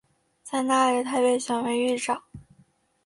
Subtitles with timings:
[0.41, 2.23] 在那里他被选为狱长。